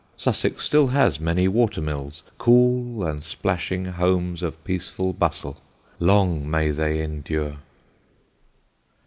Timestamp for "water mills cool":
1.47-3.03